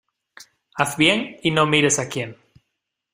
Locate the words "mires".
1.67-1.99